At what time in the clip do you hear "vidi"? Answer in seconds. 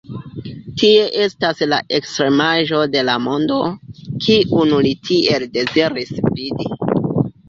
6.39-6.67